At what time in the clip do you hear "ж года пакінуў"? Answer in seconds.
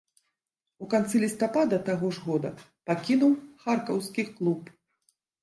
2.15-3.31